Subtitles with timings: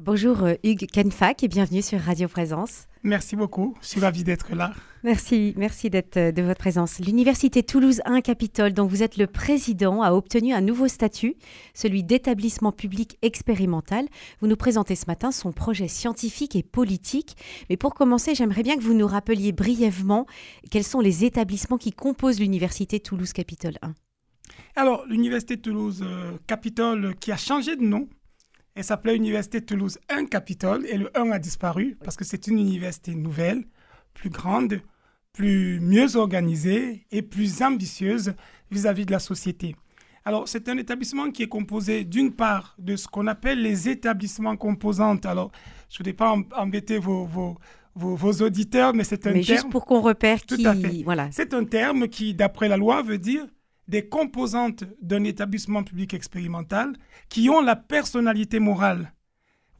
[0.00, 2.86] Bonjour euh, Hugues Kenfak et bienvenue sur Radio Présence.
[3.02, 4.72] Merci beaucoup, je suis ravi d'être là.
[5.02, 7.00] Merci, merci d'être euh, de votre présence.
[7.00, 11.34] L'Université Toulouse 1 Capitole, dont vous êtes le président, a obtenu un nouveau statut,
[11.74, 14.06] celui d'établissement public expérimental.
[14.40, 17.36] Vous nous présentez ce matin son projet scientifique et politique.
[17.68, 20.26] Mais pour commencer, j'aimerais bien que vous nous rappeliez brièvement
[20.70, 23.94] quels sont les établissements qui composent l'Université Toulouse Capitole 1.
[24.76, 28.08] Alors, l'Université Toulouse euh, Capitole, qui a changé de nom,
[28.78, 32.60] elle s'appelait Université Toulouse 1 Capitole et le 1 a disparu parce que c'est une
[32.60, 33.64] université nouvelle,
[34.14, 34.80] plus grande,
[35.32, 38.34] plus mieux organisée et plus ambitieuse
[38.70, 39.74] vis-à-vis de la société.
[40.24, 44.56] Alors, c'est un établissement qui est composé d'une part de ce qu'on appelle les établissements
[44.56, 45.26] composantes.
[45.26, 45.50] Alors,
[45.88, 47.56] je ne voudrais pas embêter vos, vos,
[47.96, 49.58] vos, auditeurs, mais c'est un mais terme.
[49.58, 50.62] juste pour qu'on repère qui.
[50.62, 51.02] Tout à fait.
[51.02, 51.30] Voilà.
[51.32, 53.44] C'est un terme qui, d'après la loi, veut dire
[53.88, 56.92] des composantes d'un établissement public expérimental
[57.28, 59.12] qui ont la personnalité morale.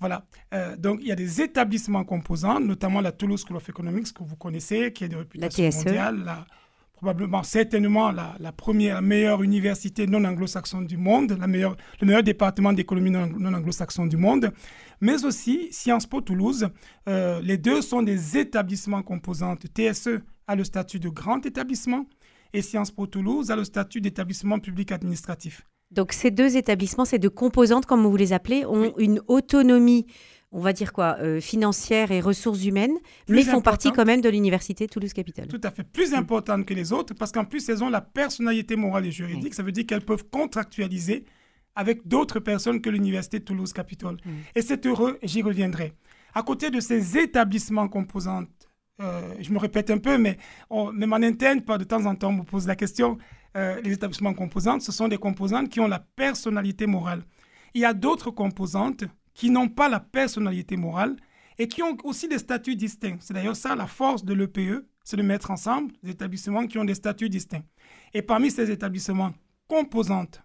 [0.00, 0.24] Voilà.
[0.54, 4.22] Euh, donc, il y a des établissements composants, notamment la Toulouse School of Economics, que
[4.22, 5.76] vous connaissez, qui est de réputation la TSE.
[5.84, 6.46] mondiale,
[6.92, 12.72] probablement, certainement, la, première, meilleure université non anglo-saxonne du monde, la meilleure, le meilleur département
[12.72, 14.52] d'économie non, anglo-saxonne du monde,
[15.00, 16.68] mais aussi Sciences Po Toulouse.
[17.08, 19.66] Euh, les deux sont des établissements composantes.
[19.74, 22.06] TSE a le statut de grand établissement
[22.52, 25.66] et Sciences Po Toulouse a le statut d'établissement public administratif.
[25.90, 30.06] Donc ces deux établissements, ces deux composantes, comme vous les appelez, ont une autonomie,
[30.52, 32.96] on va dire quoi, euh, financière et ressources humaines,
[33.28, 35.48] mais font partie quand même de l'université Toulouse-Capitale.
[35.48, 38.76] Tout à fait, plus importante que les autres, parce qu'en plus elles ont la personnalité
[38.76, 39.54] morale et juridique.
[39.54, 41.24] Ça veut dire qu'elles peuvent contractualiser
[41.74, 44.18] avec d'autres personnes que l'université Toulouse-Capitole.
[44.54, 45.94] Et c'est heureux, j'y reviendrai.
[46.34, 48.48] À côté de ces établissements composantes
[49.00, 50.36] euh, je me répète un peu, mais
[50.92, 53.18] même en interne, pas de temps en temps, on me pose la question.
[53.56, 57.22] Euh, les établissements composantes, ce sont des composantes qui ont la personnalité morale.
[57.74, 59.04] Il y a d'autres composantes
[59.34, 61.16] qui n'ont pas la personnalité morale
[61.58, 63.18] et qui ont aussi des statuts distincts.
[63.20, 66.84] C'est d'ailleurs ça la force de l'EPE, c'est de mettre ensemble des établissements qui ont
[66.84, 67.64] des statuts distincts.
[68.14, 69.32] Et parmi ces établissements
[69.66, 70.42] composantes,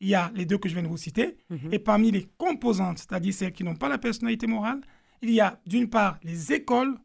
[0.00, 1.38] il y a les deux que je viens de vous citer.
[1.50, 1.72] Mhm.
[1.72, 4.80] Et parmi les composantes, c'est-à-dire celles qui n'ont pas la personnalité morale,
[5.22, 6.96] il y a d'une part les écoles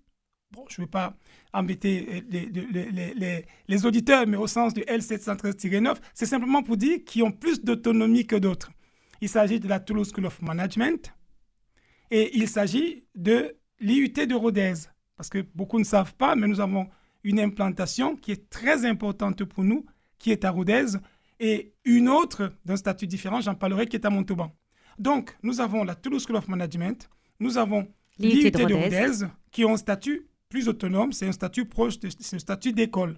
[0.52, 1.16] bon, je ne vais pas
[1.54, 7.32] embêter les, les, auditeurs, mais au sens du L713-9, c'est simplement pour dire qu'ils ont
[7.32, 8.72] plus d'autonomie que d'autres.
[9.22, 11.14] Il s'agit de la Toulouse School of Management
[12.10, 14.74] et il s'agit de l'IUT de Rodez.
[15.16, 16.90] Parce que beaucoup ne savent pas, mais nous avons
[17.24, 19.86] une implantation qui est très importante pour nous,
[20.18, 20.98] qui est à Rodez,
[21.40, 24.52] et une autre d'un statut différent, j'en parlerai, qui est à Montauban.
[24.98, 27.88] Donc, nous avons la Toulouse School of Management, nous avons
[28.20, 32.40] l'IUT de Rodez, qui ont un statut plus autonome, c'est un statut proche, c'est un
[32.40, 33.16] statut d'école.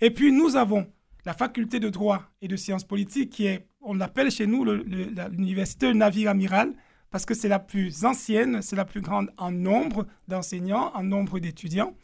[0.00, 0.86] Et puis nous avons
[1.26, 5.92] la faculté de droit et de sciences politiques qui est, on l'appelle chez nous l'université
[5.92, 6.72] navire amiral
[7.10, 11.40] parce que c'est la plus ancienne, c'est la plus grande en nombre d'enseignants, en nombre
[11.40, 11.94] d'étudiants.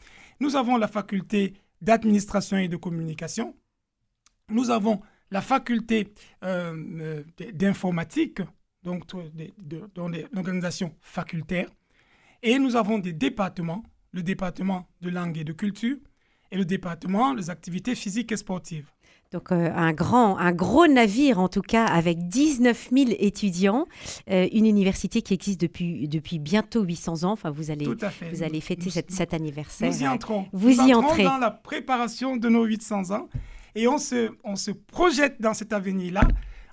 [0.41, 3.55] Nous avons la faculté d'administration et de communication.
[4.51, 5.01] Nous avons
[5.31, 6.13] la faculté
[6.45, 7.23] euh, euh,
[7.53, 8.41] d'informatique,
[8.83, 9.05] donc
[9.95, 11.71] dans l'organisation facultaire.
[12.43, 13.83] Et nous avons des départements
[14.17, 15.97] le département de langue et de culture
[16.51, 18.87] et le département des activités physiques et sportives.
[19.33, 23.87] Donc euh, un grand, un gros navire en tout cas avec 19 000 étudiants,
[24.31, 27.33] euh, une université qui existe depuis, depuis bientôt 800 ans.
[27.33, 27.87] Enfin, vous allez,
[28.33, 29.91] vous allez fêter cet anniversaire.
[29.91, 30.47] Nous y entrons.
[30.53, 31.25] Vous y entrez.
[31.25, 33.29] dans la préparation de nos 800 ans
[33.75, 36.23] et on se, on se projette dans cet avenir-là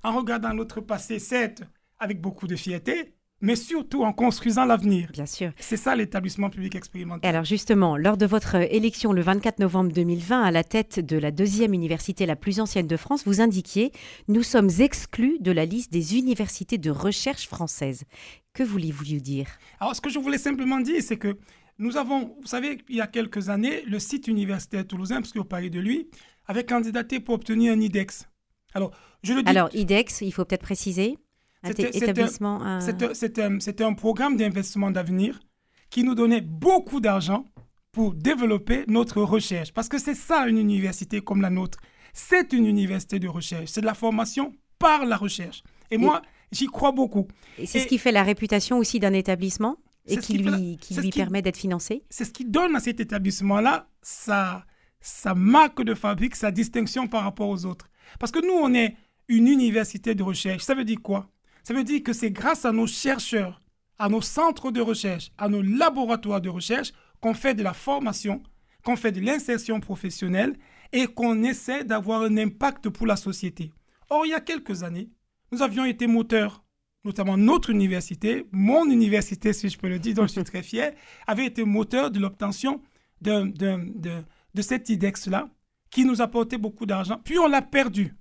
[0.03, 1.63] en regardant notre passé, certes,
[1.99, 5.09] avec beaucoup de fierté, mais surtout en construisant l'avenir.
[5.11, 5.51] Bien sûr.
[5.59, 7.29] C'est ça l'établissement public expérimental.
[7.29, 11.29] alors justement, lors de votre élection le 24 novembre 2020 à la tête de la
[11.29, 13.91] deuxième université la plus ancienne de France, vous indiquiez
[14.29, 18.05] «Nous sommes exclus de la liste des universités de recherche françaises».
[18.53, 19.47] Que voulez-vous dire?
[19.81, 21.37] Alors ce que je voulais simplement dire, c'est que
[21.79, 25.39] nous avons, vous savez, il y a quelques années, le site universitaire toulousain, parce que
[25.39, 26.07] vous parlez de lui,
[26.47, 28.25] avait candidaté pour obtenir un IDEX.
[28.73, 29.49] Alors, je le dis.
[29.49, 31.17] Alors, IDEX, il faut peut-être préciser?
[31.63, 35.39] C'était un, programme d'investissement d'avenir
[35.89, 37.45] qui nous donnait beaucoup d'argent
[37.91, 39.71] pour développer notre recherche.
[39.71, 41.77] Parce que c'est ça une université comme la nôtre.
[42.13, 43.69] C'est une université de recherche.
[43.69, 45.63] C'est de la formation par la recherche.
[45.91, 46.21] Et, moi,
[46.51, 47.27] j'y crois beaucoup.
[47.57, 49.77] Et c'est ce qui fait la réputation aussi d'un établissement
[50.07, 53.87] et qui, lui, qui lui permet d'être financé C'est ce qui donne à cet établissement-là
[54.01, 54.65] sa,
[54.99, 57.89] sa marque de fabrique, sa distinction par rapport aux autres.
[58.19, 58.95] Parce que nous, on est
[59.27, 60.63] une université de recherche.
[60.63, 61.29] Ça veut dire quoi?
[61.63, 63.61] Ça veut dire que c'est grâce à nos chercheurs,
[63.97, 68.43] à nos centres de recherche, à nos laboratoires de recherche qu'on fait de la formation,
[68.83, 70.57] qu'on fait de l'insertion professionnelle
[70.91, 73.71] et qu'on essaie d'avoir un impact pour la société.
[74.09, 75.09] Or, il y a quelques années,
[75.51, 76.63] nous avions été moteurs
[77.03, 80.93] notamment notre université, mon université, si je peux le dire, dont je suis très fier,
[81.27, 82.81] avait été moteur de l'obtention
[83.21, 84.23] de, de,
[84.53, 85.49] de, cet IDEX-là,
[85.89, 87.19] qui nous apportait beaucoup d'argent.
[87.23, 88.15] Puis on l'a perdu.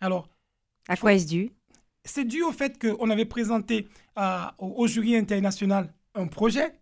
[0.00, 0.28] Alors.
[0.88, 1.50] À quoi est-ce dû?
[2.08, 3.88] C'est dû au fait qu'on avait présenté
[4.58, 6.72] au, jury international un projet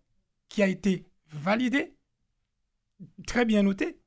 [0.49, 1.95] qui a été validé,
[3.27, 3.99] très bien noté.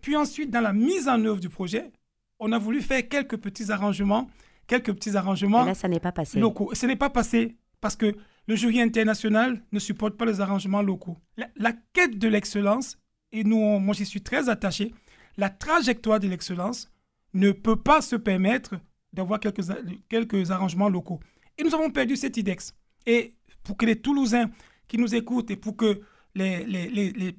[0.00, 1.90] Puis ensuite, dans la mise en œuvre du projet,
[2.38, 4.30] on a voulu faire quelques petits arrangements,
[4.66, 5.64] quelques petits arrangements.
[5.64, 6.38] là, ça n'est pas passé.
[6.38, 6.70] Locaux.
[6.72, 8.14] Ce n'est pas passé parce que
[8.46, 11.18] le jury international ne supporte pas les arrangements locaux.
[11.56, 12.98] La, quête de l'excellence,
[13.32, 14.94] et nous, moi j'y suis très attaché,
[15.36, 16.90] la trajectoire de l'excellence
[17.34, 18.76] ne peut pas se permettre
[19.12, 19.62] d'avoir quelques,
[20.08, 21.20] quelques arrangements locaux.
[21.56, 22.74] Et nous avons perdu cet IDEX.
[23.06, 23.32] Et
[23.62, 24.50] pour que les Toulousains
[24.86, 26.00] qui nous écoutent et pour que
[26.34, 27.34] les, les, les,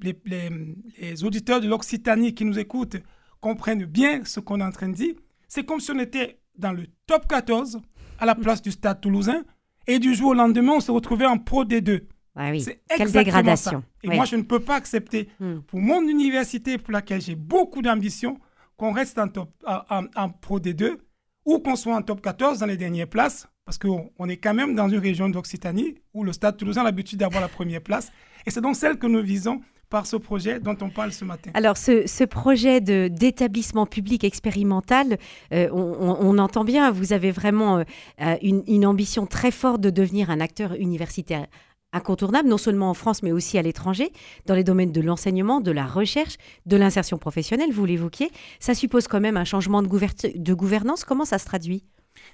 [0.98, 2.96] les auditeurs de l'Occitanie qui nous écoutent
[3.40, 5.14] comprennent bien ce qu'on est en train de dire,
[5.48, 7.80] c'est comme si on était dans le top 14
[8.18, 9.42] à la place du Stade toulousain
[9.86, 12.02] et du jour au lendemain, on se retrouvait en Pro D2.
[12.36, 12.60] Ah oui.
[12.60, 13.82] C'est Quelle dégradation.
[14.02, 15.60] Et moi, je ne peux pas accepter hmm.
[15.66, 18.38] pour mon université pour laquelle j'ai beaucoup d'ambition
[18.76, 20.98] qu'on reste en, top, en, en Pro D2
[21.44, 24.74] ou qu'on soit en top 14 dans les dernières places parce qu'on est quand même
[24.74, 28.10] dans une région d'Occitanie où le Stade toulousain a l'habitude d'avoir la première place.
[28.44, 29.60] Et c'est donc celle que nous visons
[29.90, 31.50] par ce projet dont on parle ce matin.
[31.54, 35.18] Alors, ce, projet d'établissement public expérimental,
[35.52, 37.82] euh, on, entend bien, vous avez vraiment euh,
[38.22, 41.46] euh, une, ambition très forte de devenir un acteur universitaire
[41.92, 44.12] incontournable, non seulement en France, mais aussi à l'étranger,
[44.46, 48.30] dans les domaines de l'enseignement, de la recherche, de l'insertion professionnelle, vous l'évoquiez.
[48.58, 51.04] Ça suppose quand même un changement de, gouvernance.
[51.04, 51.84] Comment ça se traduit?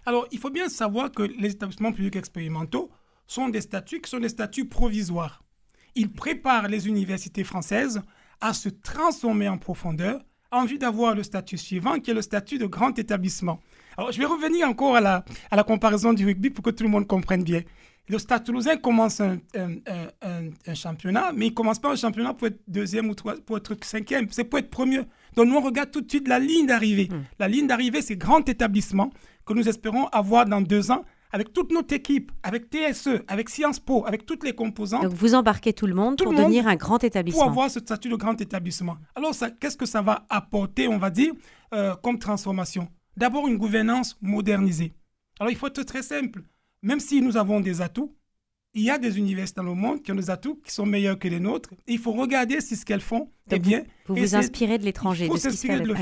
[0.04, 2.90] Alors, il faut bien savoir que les établissements publics expérimentaux
[3.26, 5.42] sont des statuts qui sont des statuts provisoires
[5.96, 8.02] il prépare les universités françaises
[8.40, 10.20] à se transformer en profondeur
[10.52, 13.58] en vue d'avoir le statut suivant, qui est le statut de grand établissement.
[13.96, 16.84] Alors, je vais revenir encore à la, à la comparaison du rugby pour que tout
[16.84, 17.62] le monde comprenne bien.
[18.08, 22.46] Le Stade toulousain commence un, un, championnat, mais il ne commence pas un championnat pour
[22.46, 25.00] être deuxième ou trois, pour être cinquième, c'est pour être premier.
[25.34, 27.08] Donc nous, on regarde tout de suite la ligne d'arrivée.
[27.10, 27.24] Hmm.
[27.38, 29.10] La ligne d'arrivée, c'est grand établissement
[29.44, 33.80] que nous espérons avoir dans deux ans avec toute notre équipe, avec TSE, avec Sciences
[33.80, 35.02] Po, avec toutes les composantes.
[35.02, 37.42] Donc vous embarquez tout le monde pour devenir un grand établissement.
[37.42, 38.96] Pour avoir ce statut de grand établissement.
[39.14, 41.32] Alors qu'est-ce que ça va apporter, on va dire,
[41.74, 42.88] euh, comme transformation?
[43.16, 44.94] D'abord une gouvernance modernisée.
[45.40, 46.42] Alors il faut être très simple.
[46.86, 48.14] Même si nous avons des atouts,
[48.72, 51.18] il y a des universités dans le monde qui ont des atouts qui sont meilleurs
[51.18, 51.70] que les nôtres.
[51.88, 53.82] il faut regarder si ce qu'elles font est bien.
[54.06, 55.94] Vous vous, inspirez de l'étranger, de ce qui se fait le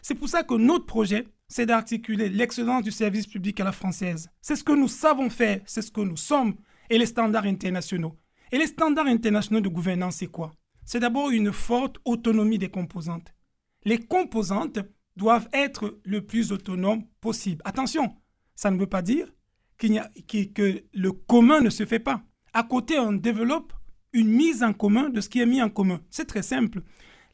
[0.00, 4.30] C'est pour ça que notre projet, c'est d'articuler l'excellence du service public à la française.
[4.40, 6.54] C'est ce que nous savons faire, c'est ce que nous sommes,
[6.88, 8.14] et les standards internationaux.
[8.52, 10.52] Et les standards internationaux de gouvernance, c'est quoi?
[10.84, 13.34] C'est d'abord une forte autonomie des composantes.
[13.84, 14.78] Les composantes
[15.16, 17.60] doivent être le plus autonomes possible.
[17.64, 18.14] Attention,
[18.54, 19.26] ça ne veut pas dire
[19.98, 22.22] a, que le commun ne se fait pas.
[22.52, 23.72] À côté, on développe
[24.12, 26.00] une mise en commun de ce qui est mis en commun.
[26.10, 26.82] C'est très simple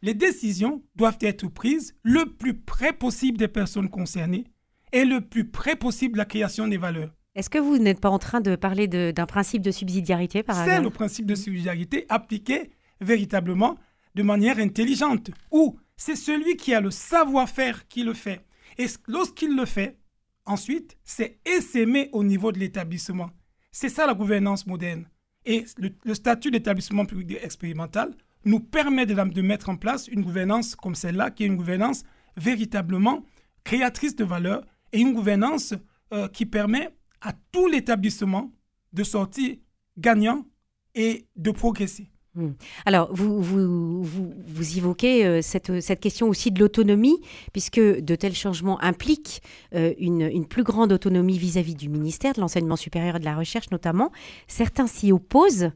[0.04, 4.44] les décisions doivent être prises le plus près possible des personnes concernées
[4.92, 7.10] et le plus près possible de la création des valeurs.
[7.34, 10.82] Est-ce que vous n'êtes pas en train de parler d'un principe de subsidiarité par C'est
[10.82, 12.70] le principe de subsidiarité appliqué
[13.00, 13.78] véritablement
[14.14, 18.44] de manière intelligente, où c'est celui qui a le savoir-faire qui le fait.
[18.76, 19.96] Et lorsqu'il le fait,
[20.46, 23.30] ensuite, c'est essaimé au niveau de l'établissement.
[23.72, 25.08] C'est ça la gouvernance moderne.
[25.44, 28.14] Et le, statut d'établissement public expérimental
[28.44, 32.04] nous permet de, de mettre en place une gouvernance comme celle-là, qui est une gouvernance
[32.36, 33.24] véritablement
[33.64, 35.74] créatrice de valeur et une gouvernance
[36.12, 36.90] euh, qui permet
[37.20, 38.52] à tout l'établissement
[38.92, 39.56] de sortir
[39.98, 40.46] gagnant
[40.94, 42.10] et de progresser.
[42.36, 42.50] Hmm.
[42.84, 47.20] Alors, vous, vous, vous, évoquez euh, cette, cette, question aussi de l'autonomie,
[47.52, 49.40] puisque de tels changements impliquent
[49.74, 53.24] euh, une, une, plus grande autonomie vis-à-vis -vis du ministère, de l'enseignement supérieur et de
[53.24, 54.10] la recherche notamment.
[54.48, 55.70] Certains s'y opposent.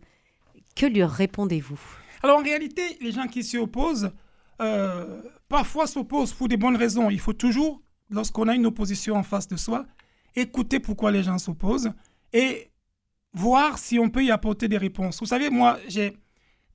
[0.74, 1.80] Que lui répondez-vous?
[2.22, 4.10] Alors en réalité, les gens qui s'y opposent,
[4.60, 7.10] euh, parfois s'opposent pour des bonnes raisons.
[7.10, 9.86] Il faut toujours, lorsqu'on a une opposition en face de soi,
[10.34, 11.92] écouter pourquoi les gens s'opposent
[12.32, 12.70] et
[13.32, 15.20] voir si on peut y apporter des réponses.
[15.20, 16.16] Vous savez, moi, j'ai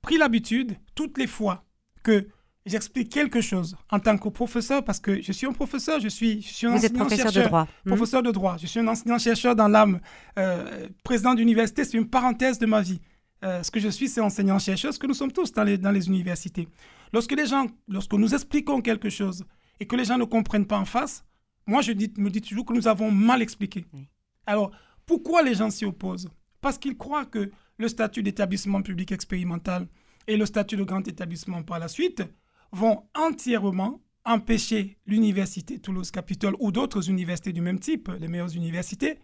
[0.04, 1.64] pris l'habitude, toutes les fois
[2.02, 2.28] que
[2.66, 6.42] j'explique quelque chose en tant que professeur, parce que je suis un professeur, je suis,
[6.42, 7.66] je suis un Vous êtes professeur de droit.
[7.84, 7.88] Hmm.
[7.88, 8.56] Professeur de droit.
[8.58, 10.00] Je suis un enseignant-chercheur dans l'âme.
[10.38, 13.00] Euh, président d'université, c'est une parenthèse de ma vie.
[13.44, 15.90] Euh, ce que je suis, c'est enseignant-chercheur, ce que nous sommes tous dans les, dans
[15.90, 16.68] les universités.
[17.12, 19.44] Lorsque les gens, lorsque nous expliquons quelque chose
[19.80, 21.24] et que les gens ne comprennent pas en face,
[21.66, 23.86] moi, je dis, me dis toujours que nous avons mal expliqué.
[24.46, 24.70] Alors,
[25.06, 26.28] pourquoi les gens s'y opposent?
[26.60, 29.88] Parce qu'ils croient que le statut d'établissement public expérimental
[30.26, 32.22] et le statut de grand établissement par la suite
[32.72, 39.18] vont entièrement empêcher l'université Toulouse-Capitole ou d'autres universités du même type, les meilleures universités,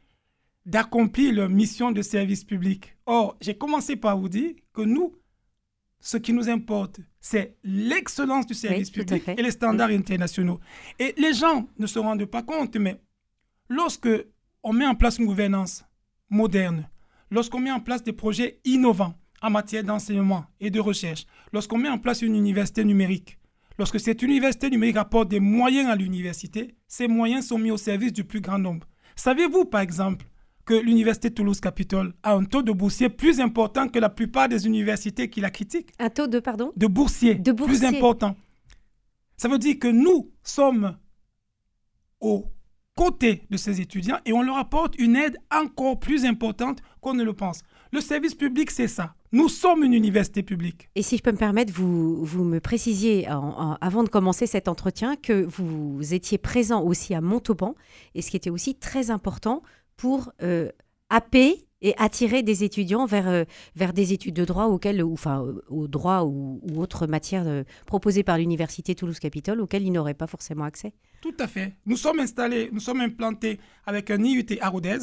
[0.67, 2.97] d'accomplir leur mission de service public.
[3.07, 5.17] Or, j'ai commencé par vous dire que nous,
[6.01, 10.61] ce qui nous importe, c'est l'excellence du service public et les standards internationaux.
[10.99, 13.01] Et les gens ne se rendent pas compte, mais
[13.69, 14.09] lorsque
[14.63, 15.85] on met en place une gouvernance
[16.29, 16.89] moderne,
[17.31, 21.89] lorsqu'on met en place des projets innovants en matière d'enseignement et de recherche, lorsqu'on met
[21.89, 23.39] en place une université numérique,
[23.79, 28.13] lorsque cette université numérique apporte des moyens à l'université, ces moyens sont mis au service
[28.13, 28.87] du plus grand nombre.
[29.17, 30.27] Savez-vous, par exemple,
[30.65, 35.29] que l'université Toulouse-Capitole a un taux de boursiers plus important que la plupart des universités
[35.29, 35.91] qui la critiquent?
[35.99, 36.73] Un taux de, pardon?
[36.77, 38.37] De boursiers, de plus important.
[39.37, 40.97] Ça veut dire que nous sommes
[42.21, 42.45] aux
[42.97, 47.25] côté de ces étudiants et on leur apporte une aide encore plus importante qu'on ne
[47.25, 47.63] le pense.
[47.93, 49.15] Le service public, c'est ça.
[49.33, 50.91] Nous sommes une université publique.
[50.95, 55.17] Et si je peux me permettre, vous, vous me précisiez avant de commencer cet entretien
[55.17, 57.75] que vous étiez présent aussi à Montauban,
[58.15, 59.63] et ce qui était aussi très important
[59.97, 60.71] pour euh,
[61.83, 65.63] et attirer des étudiants vers, euh, vers des études de droit auxquelles, ou, enfin, euh,
[65.69, 70.65] au droit ou, autres matières euh, proposées par l'université Toulouse-Capitole auxquelles ils n'auraient pas forcément
[70.65, 70.93] accès.
[71.21, 71.75] Tout à fait.
[71.87, 74.99] Nous sommes installés, nous sommes implantés avec un IUT à Rodez,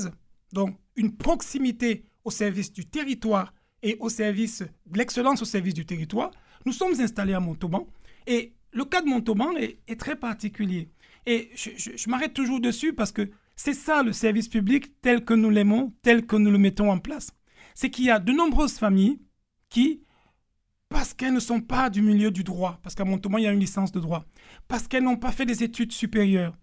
[0.54, 5.86] donc une proximité au service du territoire et au service de l'excellence au service du
[5.86, 6.32] territoire.
[6.66, 7.88] Nous sommes installés à Montauban
[8.26, 10.90] et le cas de Montauban est, très particulier.
[11.26, 15.50] Et je m'arrête toujours dessus parce que c'est ça le service public tel que nous
[15.50, 17.32] l'aimons, tel que nous le mettons en place.
[17.76, 19.20] C'est qu'il y a de nombreuses familles
[19.70, 20.04] qui,
[20.90, 23.52] parce qu'elles ne sont pas du milieu du droit, parce qu'à Montauban, il y a
[23.52, 24.26] une licence de droit,
[24.68, 26.56] parce qu'elles n'ont pas fait des études supérieures,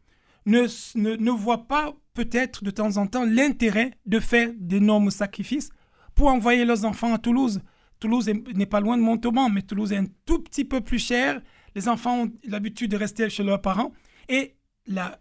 [0.47, 5.71] ne, voient pas peut-être de temps en temps l'intérêt de faire d'énormes sacrifices
[6.15, 7.61] pour envoyer leurs enfants à Toulouse.
[7.99, 11.43] Toulouse n'est pas loin de Montauban, mais Toulouse est un tout petit peu plus cher.
[11.75, 13.93] Les enfants ont l'habitude de rester chez leurs parents.
[14.29, 14.55] Et
[14.87, 15.19] la,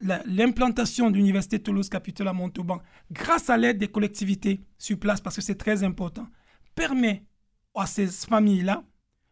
[0.00, 5.42] l'implantation de l'Université Toulouse-Capitole à Montauban, grâce à l'aide des collectivités sur place, parce que
[5.42, 6.26] c'est très important,
[6.74, 7.24] permet
[7.74, 8.84] à ces familles-là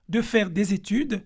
[0.09, 1.23] de faire des études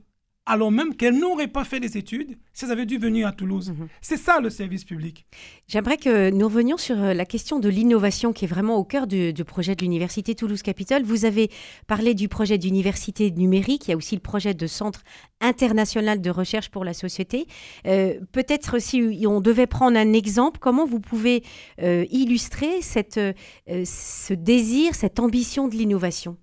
[0.50, 3.71] alors même qu'elles n'auraient pas fait des études si elles avaient dû venir à Toulouse.
[3.71, 3.87] Mhm.
[4.00, 5.25] C'est ça le service public.
[5.69, 9.07] J'aimerais que nous revenions sur euh, la question de l'innovation qui est vraiment au cœur
[9.07, 11.04] du, projet de l'Université Toulouse-Capitole.
[11.04, 11.50] Vous avez
[11.87, 15.02] parlé du projet d'université numérique, il y a aussi le projet de centre
[15.40, 17.47] international de recherche pour la société.
[17.87, 21.45] Euh, peut-être si on devait prendre un exemple, comment vous pouvez
[21.80, 23.21] euh, illustrer cette,
[23.69, 26.37] ce désir, cette ambition de l'innovation?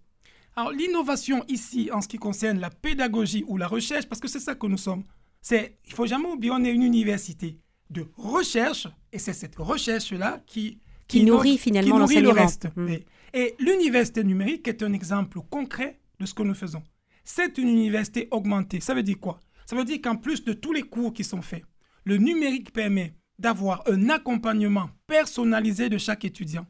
[0.57, 4.39] Alors l'innovation ici, en ce qui concerne la pédagogie ou la recherche, parce que c'est
[4.39, 5.03] ça que nous sommes,
[5.39, 7.59] c'est, il faut jamais oublier, on est une université
[7.91, 12.69] de recherche, et c'est cette recherche-là qui, qui, nourrit finalement le reste.
[12.75, 12.87] Mm.
[13.35, 16.81] Et, l'université numérique est un exemple concret de ce que nous faisons.
[17.23, 18.79] C'est une université augmentée.
[18.79, 19.39] Ça veut dire quoi?
[19.67, 21.63] Ça veut dire qu'en plus de tous les cours qui sont faits,
[22.03, 26.65] le numérique permet d'avoir un accompagnement personnalisé de chaque étudiant.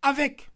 [0.00, 0.48] Avec,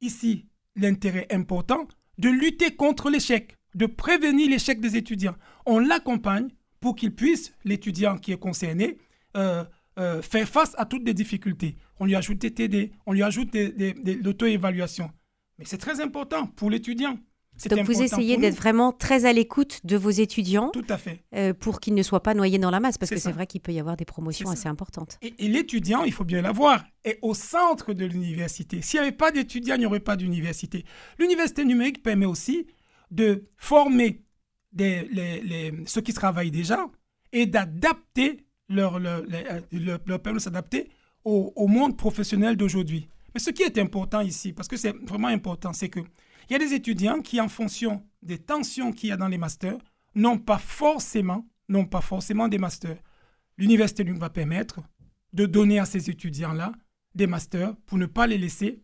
[0.00, 0.46] ici,
[0.76, 5.36] l'intérêt important de lutter contre l'échec, de prévenir l'échec des étudiants.
[5.66, 6.48] On l'accompagne
[6.80, 8.98] pour qu'il puisse, l'étudiant qui est concerné,
[9.36, 9.64] euh,
[9.98, 11.76] euh, faire face à toutes les difficultés.
[11.98, 15.10] On lui ajoute des TD, on lui ajoute l'auto-évaluation.
[15.58, 17.18] Mais c'est très important pour l'étudiant.
[17.70, 20.70] Donc vous essayez d'être vraiment très à l'écoute de vos étudiants.
[20.70, 21.22] Tout à fait.
[21.34, 23.60] Euh, pour qu'ils ne soient pas noyés dans la masse, parce que c'est vrai qu'il
[23.60, 25.18] peut y avoir des promotions assez importantes.
[25.22, 28.82] Et, l'étudiant, il faut bien l'avoir, est au centre de l'université.
[28.82, 30.84] S'il n'y avait pas d'étudiants, il n'y aurait pas d'université.
[31.18, 32.66] L'université numérique permet aussi
[33.10, 34.22] de former
[34.72, 36.86] des, les, ceux qui travaillent déjà
[37.32, 39.22] et d'adapter leur, leur,
[39.72, 40.88] leur, leur, permet de s'adapter
[41.24, 43.08] au, au monde professionnel d'aujourd'hui.
[43.32, 46.00] Mais ce qui est important ici, parce que c'est vraiment important, c'est que
[46.48, 49.38] il y a des étudiants qui, en fonction des tensions qu'il y a dans les
[49.38, 49.78] masters,
[50.14, 52.98] n'ont pas forcément, n'ont pas forcément des masters.
[53.58, 54.80] L'université lui va permettre
[55.32, 56.72] de donner à ces étudiants-là
[57.14, 58.82] des masters pour ne pas les laisser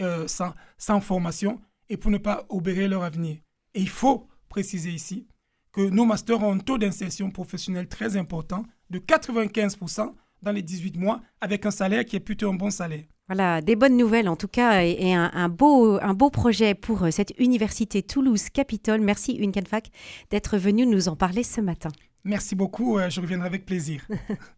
[0.00, 3.38] euh, sans, formation et pour ne pas obérer leur avenir.
[3.74, 5.26] Et il faut préciser ici
[5.72, 10.96] que nos masters ont un taux d'insertion professionnelle très important de 95% dans les 18
[10.96, 13.04] mois avec un salaire qui est plutôt un bon salaire.
[13.28, 17.10] Voilà, des bonnes nouvelles en tout cas et, un, beau, un beau projet pour euh,
[17.10, 19.02] cette université Toulouse-Capitole.
[19.02, 19.90] Merci Uncanfac
[20.30, 21.90] d'être venu nous en parler ce matin.
[22.24, 24.06] Merci beaucoup, euh, je reviendrai avec plaisir.